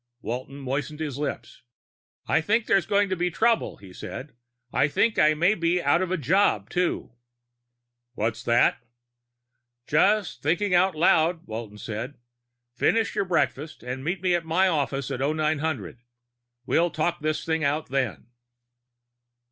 [0.23, 1.61] Walton moistened his lips.
[2.25, 4.33] "I think there's going to be trouble," he said.
[4.73, 7.11] "I think I may be out of a job, too."
[8.15, 8.81] "What's that?"
[9.85, 12.17] "Just thinking out loud," Walton said.
[12.73, 16.01] "Finish your breakfast and meet me at my office at 0900.
[16.65, 18.25] We'll talk this thing out then."